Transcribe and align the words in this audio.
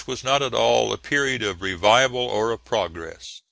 was 0.07 0.23
not 0.23 0.41
at 0.41 0.51
all 0.53 0.91
a 0.91 0.97
period 0.97 1.43
of 1.43 1.61
revival 1.61 2.19
or 2.25 2.49
of 2.49 2.65
progress. 2.65 3.39